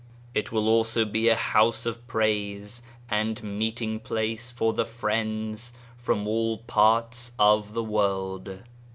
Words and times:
It 0.33 0.51
will 0.51 0.67
also 0.67 1.05
be 1.05 1.29
a 1.29 1.35
House 1.35 1.85
of 1.85 2.07
Praise 2.07 2.81
and 3.07 3.43
meeting 3.43 3.99
place 3.99 4.49
for 4.49 4.73
the 4.73 4.83
Friends 4.83 5.73
from 5.95 6.27
all 6.27 6.57
parts 6.57 7.33
of 7.37 7.75
the 7.75 7.83
world. 7.83 8.61